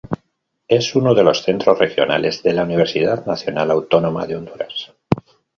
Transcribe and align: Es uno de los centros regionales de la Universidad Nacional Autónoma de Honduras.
Es 0.67 0.95
uno 0.95 1.13
de 1.13 1.21
los 1.23 1.43
centros 1.43 1.77
regionales 1.77 2.41
de 2.41 2.53
la 2.53 2.63
Universidad 2.63 3.23
Nacional 3.27 3.69
Autónoma 3.69 4.25
de 4.25 4.35
Honduras. 4.35 4.93